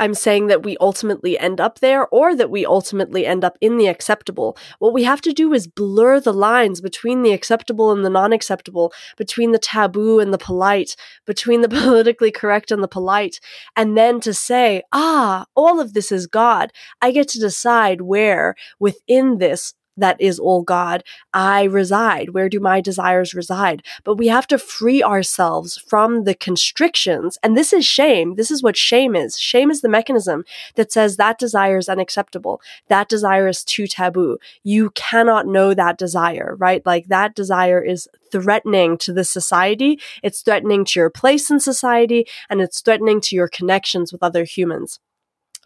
I'm 0.00 0.14
saying 0.14 0.46
that 0.46 0.62
we 0.62 0.78
ultimately 0.80 1.38
end 1.38 1.60
up 1.60 1.80
there 1.80 2.08
or 2.08 2.34
that 2.34 2.50
we 2.50 2.64
ultimately 2.64 3.26
end 3.26 3.44
up 3.44 3.58
in 3.60 3.76
the 3.76 3.86
acceptable. 3.86 4.56
What 4.78 4.94
we 4.94 5.04
have 5.04 5.20
to 5.20 5.34
do 5.34 5.52
is 5.52 5.68
blur 5.68 6.20
the 6.20 6.32
lines 6.32 6.80
between 6.80 7.22
the 7.22 7.32
acceptable 7.32 7.92
and 7.92 8.02
the 8.02 8.08
non 8.08 8.32
acceptable, 8.32 8.94
between 9.18 9.52
the 9.52 9.58
taboo 9.58 10.18
and 10.18 10.32
the 10.32 10.38
polite, 10.38 10.96
between 11.26 11.60
the 11.60 11.68
politically 11.68 12.30
correct 12.30 12.70
and 12.70 12.82
the 12.82 12.88
polite, 12.88 13.40
and 13.76 13.96
then 13.96 14.20
to 14.20 14.32
say, 14.32 14.82
ah, 14.90 15.44
all 15.54 15.80
of 15.80 15.92
this 15.92 16.10
is 16.10 16.26
God. 16.26 16.72
I 17.02 17.12
get 17.12 17.28
to 17.28 17.38
decide 17.38 18.00
where 18.00 18.54
within 18.78 19.36
this 19.36 19.74
that 19.96 20.20
is 20.20 20.38
all 20.38 20.62
God, 20.62 21.04
I 21.32 21.64
reside. 21.64 22.30
Where 22.30 22.48
do 22.48 22.60
my 22.60 22.80
desires 22.80 23.34
reside? 23.34 23.82
But 24.04 24.16
we 24.16 24.28
have 24.28 24.46
to 24.48 24.58
free 24.58 25.02
ourselves 25.02 25.76
from 25.76 26.24
the 26.24 26.34
constrictions. 26.34 27.38
And 27.42 27.56
this 27.56 27.72
is 27.72 27.84
shame. 27.84 28.34
This 28.36 28.50
is 28.50 28.62
what 28.62 28.76
shame 28.76 29.14
is. 29.14 29.38
Shame 29.38 29.70
is 29.70 29.80
the 29.80 29.88
mechanism 29.88 30.44
that 30.76 30.92
says 30.92 31.16
that 31.16 31.38
desire 31.38 31.78
is 31.78 31.88
unacceptable. 31.88 32.60
That 32.88 33.08
desire 33.08 33.48
is 33.48 33.64
too 33.64 33.86
taboo. 33.86 34.38
You 34.62 34.90
cannot 34.90 35.46
know 35.46 35.74
that 35.74 35.98
desire, 35.98 36.56
right? 36.58 36.84
Like 36.84 37.08
that 37.08 37.34
desire 37.34 37.82
is 37.82 38.08
threatening 38.32 38.96
to 38.98 39.12
the 39.12 39.24
society. 39.24 40.00
It's 40.22 40.42
threatening 40.42 40.84
to 40.86 41.00
your 41.00 41.10
place 41.10 41.50
in 41.50 41.60
society 41.60 42.26
and 42.48 42.60
it's 42.60 42.80
threatening 42.80 43.20
to 43.22 43.36
your 43.36 43.48
connections 43.48 44.12
with 44.12 44.22
other 44.22 44.44
humans. 44.44 45.00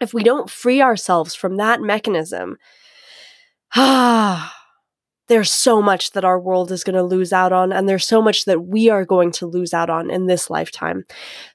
If 0.01 0.13
we 0.13 0.23
don't 0.23 0.49
free 0.49 0.81
ourselves 0.81 1.35
from 1.35 1.55
that 1.57 1.81
mechanism, 1.81 2.57
Ah, 3.73 4.53
there's 5.27 5.51
so 5.51 5.81
much 5.81 6.11
that 6.11 6.25
our 6.25 6.39
world 6.39 6.71
is 6.71 6.83
going 6.83 6.95
to 6.95 7.03
lose 7.03 7.33
out 7.33 7.51
on, 7.51 7.71
and 7.73 7.89
there's 7.89 8.07
so 8.07 8.21
much 8.21 8.45
that 8.45 8.65
we 8.65 8.89
are 8.89 9.05
going 9.05 9.31
to 9.31 9.47
lose 9.47 9.73
out 9.73 9.89
on 9.89 10.11
in 10.11 10.27
this 10.27 10.49
lifetime. 10.49 11.03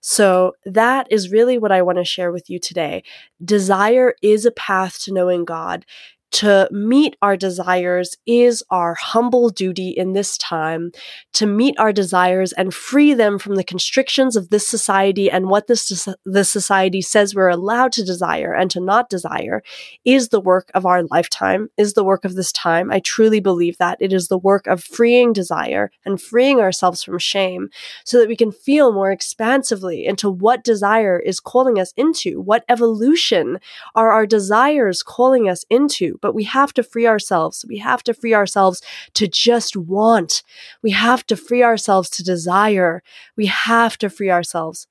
So, 0.00 0.52
that 0.64 1.07
is 1.11 1.31
really 1.31 1.59
what 1.59 1.73
I 1.73 1.83
want 1.83 1.99
to 1.99 2.05
share 2.05 2.33
with 2.33 2.50
you 2.50 2.59
today. 2.59 3.05
Desire 3.45 4.14
is 4.23 4.45
a 4.45 4.50
path 4.52 5.00
to 5.05 5.12
knowing 5.12 5.45
God. 5.45 5.85
To 6.32 6.68
meet 6.70 7.16
our 7.22 7.37
desires 7.37 8.16
is 8.26 8.62
our 8.70 8.94
humble 8.94 9.50
duty 9.50 9.90
in 9.90 10.12
this 10.12 10.38
time 10.38 10.92
to 11.32 11.46
meet 11.46 11.78
our 11.78 11.92
desires 11.92 12.52
and 12.52 12.72
free 12.72 13.14
them 13.14 13.38
from 13.38 13.56
the 13.56 13.64
constrictions 13.64 14.37
of 14.37 14.50
this 14.50 14.66
society 14.66 15.30
and 15.30 15.49
what 15.49 15.66
this, 15.66 16.08
this 16.25 16.49
society 16.49 17.02
says 17.02 17.34
we're 17.34 17.49
allowed 17.49 17.92
to 17.92 18.04
desire 18.04 18.54
and 18.54 18.70
to 18.70 18.80
not 18.80 19.08
desire 19.08 19.62
is 20.04 20.28
the 20.28 20.40
work 20.40 20.70
of 20.75 20.87
our 20.87 21.02
lifetime, 21.04 21.68
is 21.76 21.94
the 21.94 22.04
work 22.04 22.25
of 22.25 22.34
this 22.34 22.52
time. 22.52 22.92
I 22.92 23.00
truly 23.00 23.40
believe 23.40 23.78
that 23.78 23.99
it 24.00 24.12
is 24.12 24.28
the 24.28 24.38
work 24.38 24.66
of 24.66 24.84
freeing 24.84 25.32
desire 25.32 25.90
and 26.04 26.20
freeing 26.20 26.60
ourselves 26.60 27.02
from 27.02 27.18
shame 27.18 27.70
so 28.04 28.18
that 28.18 28.28
we 28.28 28.37
can 28.37 28.52
feel 28.52 28.92
more 28.92 29.10
expansively 29.10 30.06
into 30.06 30.30
what 30.30 30.62
desire 30.62 31.18
is 31.18 31.40
calling 31.40 31.78
us 31.78 31.92
into, 31.96 32.40
what 32.40 32.64
evolution 32.68 33.58
are 33.94 34.12
our 34.12 34.26
desires 34.26 35.02
calling 35.02 35.49
us 35.49 35.64
into. 35.70 36.18
But 36.21 36.35
we 36.35 36.45
have 36.45 36.73
to 36.75 36.83
free 36.83 37.07
ourselves. 37.07 37.65
We 37.69 37.79
have 37.79 38.03
to 38.05 38.15
free 38.15 38.35
ourselves 38.35 38.83
to 39.15 39.27
just 39.27 39.77
want. 39.77 40.43
We 40.83 40.91
have 40.91 41.27
to 41.27 41.37
free 41.37 41.62
ourselves 41.62 42.11
to 42.11 42.23
desire. 42.23 43.03
We 43.37 43.47
have 43.47 43.97
to 43.99 44.11
free 44.11 44.31
ourselves. 44.31 44.87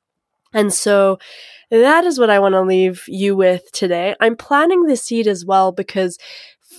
And 0.54 0.74
so 0.74 1.20
that 1.70 2.04
is 2.06 2.20
what 2.20 2.30
I 2.30 2.40
want 2.40 2.54
to 2.54 2.62
leave 2.62 3.04
you 3.08 3.36
with 3.36 3.72
today. 3.72 4.16
I'm 4.20 4.36
planting 4.36 4.86
the 4.86 4.98
seed 4.98 5.28
as 5.28 5.46
well 5.46 5.72
because 5.72 6.18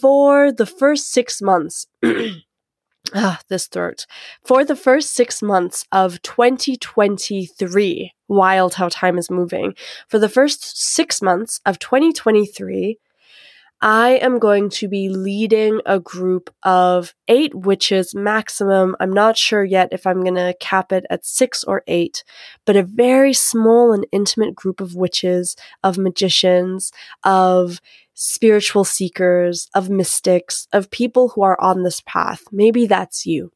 for 0.01 0.51
the 0.51 0.67
first 0.67 1.13
six 1.13 1.41
months, 1.41 1.87
ah, 3.15 3.41
this 3.49 3.67
throat. 3.67 4.07
For 4.45 4.65
the 4.65 4.77
first 4.77 5.15
six 5.15 5.43
months 5.43 5.85
of 5.93 6.21
2023, 6.23 8.13
wild 8.29 8.75
how 8.75 8.89
time 8.89 9.19
is 9.19 9.31
moving. 9.31 9.75
For 10.09 10.19
the 10.19 10.29
first 10.29 10.81
six 10.81 11.23
months 11.23 11.61
of 11.65 11.79
2023, 11.79 12.99
I 13.83 14.11
am 14.17 14.39
going 14.39 14.69
to 14.71 14.89
be 14.89 15.09
leading 15.09 15.81
a 15.87 15.99
group 15.99 16.55
of 16.65 17.15
eight 17.29 17.55
witches 17.55 18.15
maximum. 18.15 18.95
I'm 19.01 19.13
not 19.13 19.39
sure 19.39 19.65
yet 19.65 19.89
if 19.91 20.07
I'm 20.07 20.23
going 20.23 20.35
to 20.35 20.55
cap 20.61 20.93
it 20.93 21.07
at 21.09 21.25
six 21.25 21.65
or 21.65 21.83
eight, 21.87 22.23
but 22.67 22.77
a 22.77 22.83
very 22.83 23.33
small 23.33 23.95
and 23.95 24.07
intimate 24.13 24.55
group 24.55 24.83
of 24.83 24.95
witches, 24.95 25.57
of 25.83 25.97
magicians, 25.97 26.93
of 27.25 27.81
spiritual 28.13 28.85
seekers, 28.85 29.71
of 29.75 29.89
mystics, 29.89 30.69
of 30.75 30.91
people 30.91 31.31
who 31.31 31.43
are 31.43 31.59
on 31.59 31.83
this 31.83 32.03
path. 32.05 32.43
Maybe 32.53 32.87
that's 32.87 33.25
you. 33.25 33.51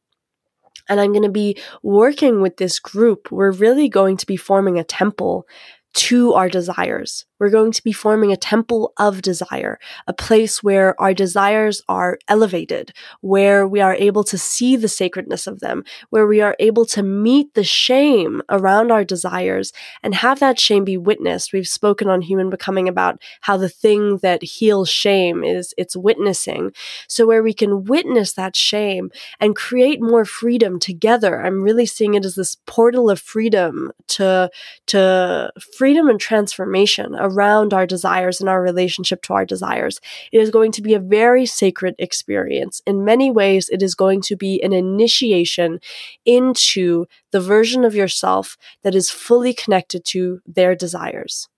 And 0.89 0.99
I'm 0.99 1.11
going 1.11 1.21
to 1.21 1.29
be 1.29 1.57
working 1.83 2.41
with 2.41 2.57
this 2.57 2.79
group. 2.79 3.31
We're 3.31 3.51
really 3.51 3.89
going 3.89 4.17
to 4.17 4.25
be 4.25 4.37
forming 4.37 4.79
a 4.79 4.83
temple 4.83 5.47
to 5.95 6.33
our 6.33 6.49
desires. 6.49 7.25
We're 7.39 7.49
going 7.49 7.71
to 7.73 7.83
be 7.83 7.91
forming 7.91 8.31
a 8.31 8.37
temple 8.37 8.93
of 8.97 9.21
desire, 9.21 9.77
a 10.07 10.13
place 10.13 10.63
where 10.63 10.99
our 11.01 11.13
desires 11.13 11.81
are 11.89 12.17
elevated, 12.27 12.93
where 13.21 13.67
we 13.67 13.81
are 13.81 13.95
able 13.95 14.23
to 14.25 14.37
see 14.37 14.75
the 14.75 14.87
sacredness 14.87 15.45
of 15.45 15.59
them, 15.59 15.83
where 16.09 16.25
we 16.25 16.41
are 16.41 16.55
able 16.59 16.85
to 16.87 17.03
meet 17.03 17.53
the 17.53 17.63
shame 17.63 18.41
around 18.49 18.91
our 18.91 19.03
desires 19.03 19.73
and 20.01 20.15
have 20.15 20.39
that 20.39 20.59
shame 20.59 20.85
be 20.85 20.97
witnessed. 20.97 21.51
We've 21.51 21.67
spoken 21.67 22.09
on 22.09 22.21
human 22.21 22.49
becoming 22.49 22.87
about 22.87 23.21
how 23.41 23.57
the 23.57 23.69
thing 23.69 24.17
that 24.19 24.41
heals 24.43 24.89
shame 24.89 25.43
is 25.43 25.73
it's 25.77 25.95
witnessing. 25.95 26.71
So 27.07 27.27
where 27.27 27.43
we 27.43 27.53
can 27.53 27.83
witness 27.83 28.33
that 28.33 28.55
shame 28.55 29.11
and 29.39 29.55
create 29.55 30.01
more 30.01 30.23
freedom 30.23 30.79
together. 30.79 31.41
I'm 31.41 31.61
really 31.61 31.85
seeing 31.85 32.13
it 32.13 32.25
as 32.25 32.35
this 32.35 32.55
portal 32.65 33.09
of 33.09 33.19
freedom 33.19 33.91
to, 34.07 34.49
to 34.87 35.51
freedom 35.77 36.07
and 36.07 36.19
transformation 36.19 37.15
around 37.25 37.73
our 37.73 37.85
desires 37.85 38.39
and 38.39 38.47
our 38.47 38.61
relationship 38.61 39.21
to 39.23 39.33
our 39.33 39.45
desires. 39.45 39.99
It 40.31 40.39
is 40.39 40.51
going 40.51 40.71
to 40.73 40.81
be 40.81 40.93
a 40.93 40.99
very 40.99 41.45
sacred 41.45 41.95
experience. 41.97 42.81
In 42.85 43.03
many 43.03 43.31
ways, 43.31 43.69
it 43.69 43.81
is 43.81 43.95
going 43.95 44.21
to 44.21 44.35
be 44.35 44.61
an 44.61 44.73
initiation 44.73 45.79
into 46.25 47.05
the 47.31 47.41
version 47.41 47.83
of 47.83 47.95
yourself 47.95 48.57
that 48.83 48.95
is 48.95 49.09
fully 49.09 49.53
connected 49.53 50.05
to 50.05 50.39
their 50.45 50.75
desires, 50.75 51.49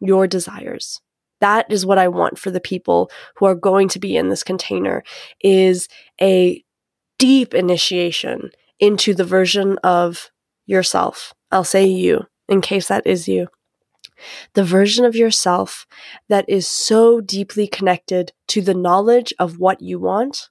your 0.00 0.26
desires. 0.26 1.00
That 1.40 1.70
is 1.70 1.86
what 1.86 1.98
I 1.98 2.08
want 2.08 2.38
for 2.38 2.50
the 2.50 2.60
people 2.60 3.10
who 3.36 3.46
are 3.46 3.54
going 3.54 3.88
to 3.90 3.98
be 3.98 4.16
in 4.16 4.28
this 4.28 4.42
container 4.42 5.02
is 5.42 5.88
a 6.20 6.64
deep 7.18 7.54
initiation 7.54 8.50
into 8.78 9.14
the 9.14 9.24
version 9.24 9.78
of 9.78 10.30
yourself. 10.66 11.34
I'll 11.50 11.64
say 11.64 11.86
you 11.86 12.26
in 12.48 12.60
case 12.60 12.88
that 12.88 13.06
is 13.06 13.28
you 13.28 13.48
the 14.54 14.64
version 14.64 15.04
of 15.04 15.16
yourself 15.16 15.86
that 16.28 16.44
is 16.48 16.66
so 16.66 17.20
deeply 17.20 17.66
connected 17.66 18.32
to 18.48 18.60
the 18.60 18.74
knowledge 18.74 19.32
of 19.38 19.58
what 19.58 19.80
you 19.80 19.98
want 19.98 20.48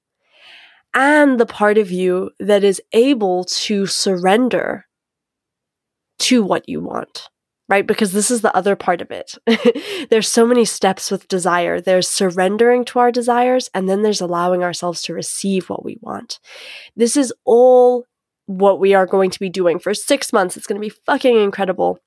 and 0.94 1.40
the 1.40 1.46
part 1.46 1.78
of 1.78 1.92
you 1.92 2.32
that 2.40 2.64
is 2.64 2.82
able 2.94 3.44
to 3.44 3.86
surrender 3.86 4.86
to 6.20 6.44
what 6.44 6.68
you 6.68 6.82
want 6.82 7.30
right? 7.70 7.86
Because 7.86 8.12
this 8.12 8.32
is 8.32 8.42
the 8.42 8.56
other 8.56 8.76
part 8.76 9.00
of 9.00 9.12
it. 9.12 9.38
there's 10.10 10.28
so 10.28 10.46
many 10.46 10.66
steps 10.66 11.12
with 11.12 11.28
desire. 11.28 11.80
There's 11.80 12.08
surrendering 12.08 12.84
to 12.86 13.00
our 13.00 13.12
desires, 13.12 13.70
and 13.74 13.88
then 13.88 14.02
there's 14.02 14.22
allowing 14.22 14.64
ourselves 14.64 15.04
to 15.04 15.14
receive 15.14 15.70
what 15.70 15.86
we 15.86 15.98
want. 16.02 16.40
This 16.96 17.16
is 17.16 17.32
all 17.46 18.06
what 18.48 18.80
we 18.80 18.96
are 18.96 19.06
going 19.06 19.30
to 19.30 19.40
be 19.40 19.50
doing 19.50 19.78
for 19.78 19.94
six 19.94 20.34
months. 20.34 20.58
It's 20.58 20.66
going 20.66 20.82
to 20.82 20.86
be 20.86 20.96
fucking 21.06 21.40
incredible 21.40 22.00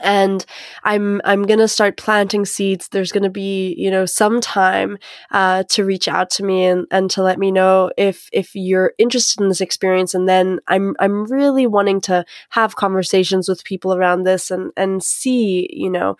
and 0.00 0.44
i'm 0.84 1.20
i'm 1.24 1.44
going 1.44 1.58
to 1.58 1.68
start 1.68 1.96
planting 1.96 2.44
seeds 2.44 2.88
there's 2.88 3.12
going 3.12 3.22
to 3.22 3.30
be 3.30 3.74
you 3.78 3.90
know 3.90 4.04
some 4.04 4.40
time 4.40 4.98
uh, 5.30 5.62
to 5.64 5.84
reach 5.84 6.08
out 6.08 6.30
to 6.30 6.44
me 6.44 6.64
and, 6.64 6.86
and 6.90 7.10
to 7.10 7.22
let 7.22 7.38
me 7.38 7.50
know 7.50 7.90
if 7.96 8.28
if 8.32 8.54
you're 8.54 8.92
interested 8.98 9.40
in 9.40 9.48
this 9.48 9.60
experience 9.60 10.14
and 10.14 10.28
then 10.28 10.58
i'm 10.68 10.94
i'm 11.00 11.24
really 11.24 11.66
wanting 11.66 12.00
to 12.00 12.24
have 12.50 12.76
conversations 12.76 13.48
with 13.48 13.64
people 13.64 13.94
around 13.94 14.22
this 14.22 14.50
and 14.50 14.72
and 14.76 15.02
see 15.02 15.68
you 15.72 15.90
know 15.90 16.16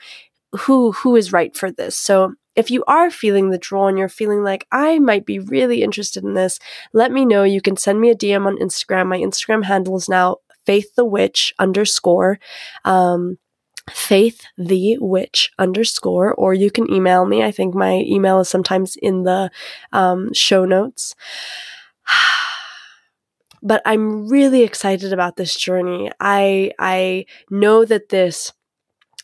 who 0.61 0.93
who 0.93 1.15
is 1.15 1.33
right 1.33 1.57
for 1.57 1.71
this 1.71 1.97
so 1.97 2.35
if 2.57 2.73
you 2.73 2.83
are 2.89 3.09
feeling 3.09 3.51
the 3.51 3.59
draw 3.59 3.87
and 3.87 3.97
you're 3.97 4.09
feeling 4.09 4.43
like 4.43 4.67
I 4.73 4.99
might 4.99 5.25
be 5.25 5.39
really 5.39 5.85
interested 5.85 6.25
in 6.25 6.35
this, 6.35 6.59
let 6.93 7.13
me 7.13 7.25
know. 7.25 7.45
You 7.45 7.61
can 7.61 7.77
send 7.77 8.01
me 8.01 8.11
a 8.11 8.17
DM 8.17 8.47
on 8.47 8.59
Instagram. 8.59 9.07
My 9.07 9.19
Instagram 9.19 9.63
handle 9.63 9.97
is 9.97 10.09
now 10.09 10.39
faith 10.67 10.97
the 10.97 11.05
witch 11.05 11.55
underscore. 11.61 12.41
Um, 12.85 13.39
faith 13.89 14.43
the 14.57 14.99
witch 15.01 15.51
underscore 15.59 16.35
or 16.35 16.55
you 16.55 16.71
can 16.71 16.91
email 16.93 17.27
me. 17.27 17.43
I 17.43 17.51
think 17.53 17.75
my 17.75 18.05
email 18.07 18.41
is 18.41 18.49
sometimes 18.49 18.97
in 18.97 19.25
the 19.25 19.51
um, 19.93 20.33
show 20.33 20.65
notes. 20.65 21.15
But 23.63 23.83
i'm 23.85 24.29
really 24.29 24.63
excited 24.63 25.13
about 25.13 25.37
this 25.37 25.57
journey. 25.57 26.11
I 26.21 26.73
i 26.79 27.27
know 27.51 27.85
that 27.85 28.09
this 28.09 28.53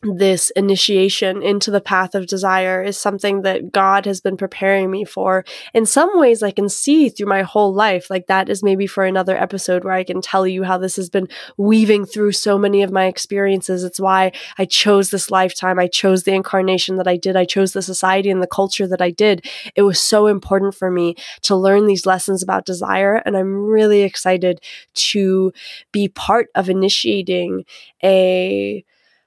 this 0.04 0.50
initiation 0.50 1.42
into 1.42 1.70
the 1.70 1.80
path 1.80 2.14
of 2.14 2.26
desire 2.26 2.82
is 2.82 2.98
something 2.98 3.42
that 3.42 3.72
God 3.72 4.04
has 4.04 4.20
been 4.20 4.36
preparing 4.36 4.90
me 4.90 5.04
for. 5.04 5.44
In 5.72 5.86
some 5.86 6.18
ways, 6.18 6.42
I 6.42 6.50
can 6.50 6.68
see 6.68 7.08
through 7.08 7.26
my 7.26 7.42
whole 7.42 7.72
life. 7.72 8.10
Like 8.10 8.26
that 8.26 8.48
is 8.48 8.62
maybe 8.62 8.86
for 8.86 9.04
another 9.04 9.36
episode 9.36 9.84
where 9.84 9.94
I 9.94 10.04
can 10.04 10.20
tell 10.20 10.46
you 10.46 10.64
how 10.64 10.78
this 10.78 10.96
has 10.96 11.08
been 11.08 11.28
weaving 11.56 12.06
through 12.06 12.32
so 12.32 12.58
many 12.58 12.82
of 12.82 12.92
my 12.92 13.06
experiences. 13.06 13.84
It's 13.84 14.00
why 14.00 14.32
I 14.58 14.66
chose 14.66 15.10
this 15.10 15.30
lifetime. 15.30 15.78
I 15.78 15.86
chose 15.86 16.24
the 16.24 16.34
incarnation 16.34 16.96
that 16.96 17.08
I 17.08 17.16
did. 17.16 17.36
I 17.36 17.44
chose 17.44 17.72
the 17.72 17.82
society 17.82 18.30
and 18.30 18.42
the 18.42 18.46
culture 18.46 18.86
that 18.86 19.02
I 19.02 19.10
did. 19.10 19.46
It 19.74 19.82
was 19.82 20.00
so 20.00 20.26
important 20.26 20.74
for 20.74 20.90
me 20.90 21.16
to 21.42 21.56
learn 21.56 21.86
these 21.86 22.06
lessons 22.06 22.42
about 22.42 22.66
desire. 22.66 23.16
And 23.24 23.36
I'm 23.36 23.54
really 23.54 24.02
excited 24.02 24.60
to 24.94 25.52
be 25.92 26.08
part 26.08 26.48
of 26.54 26.68
initiating 26.68 27.64
a 28.02 28.84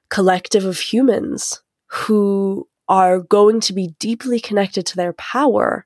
collective 0.09 0.65
of 0.65 0.79
humans 0.79 1.61
who 1.87 2.67
are 2.87 3.19
going 3.19 3.59
to 3.59 3.73
be 3.73 3.95
deeply 3.99 4.39
connected 4.39 4.85
to 4.85 4.95
their 4.95 5.13
power 5.13 5.85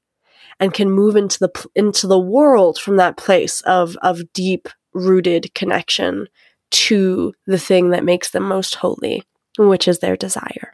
and 0.59 0.73
can 0.73 0.91
move 0.91 1.15
into 1.15 1.39
the 1.39 1.67
into 1.75 2.07
the 2.07 2.19
world 2.19 2.77
from 2.77 2.97
that 2.97 3.17
place 3.17 3.61
of 3.61 3.97
of 4.01 4.31
deep 4.33 4.69
rooted 4.93 5.53
connection 5.55 6.27
to 6.69 7.33
the 7.47 7.59
thing 7.59 7.89
that 7.89 8.03
makes 8.03 8.29
them 8.29 8.43
most 8.43 8.75
holy 8.75 9.23
which 9.57 9.87
is 9.87 9.99
their 9.99 10.15
desire 10.15 10.73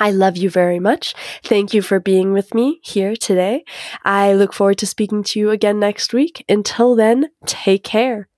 I 0.00 0.12
love 0.12 0.36
you 0.36 0.48
very 0.48 0.78
much. 0.78 1.12
Thank 1.42 1.74
you 1.74 1.82
for 1.82 1.98
being 1.98 2.32
with 2.32 2.54
me 2.54 2.78
here 2.84 3.16
today. 3.16 3.64
I 4.04 4.32
look 4.32 4.52
forward 4.52 4.78
to 4.78 4.86
speaking 4.86 5.24
to 5.24 5.40
you 5.40 5.50
again 5.50 5.80
next 5.80 6.12
week. 6.12 6.44
Until 6.48 6.94
then, 6.94 7.30
take 7.46 7.82
care. 7.82 8.28